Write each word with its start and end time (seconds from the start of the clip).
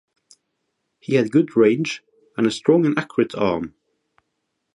He 0.99 1.13
had 1.13 1.31
good 1.31 1.55
range 1.55 2.01
and 2.35 2.47
a 2.47 2.51
strong 2.51 2.87
and 2.87 2.97
accurate 2.97 3.35
arm. 3.35 3.75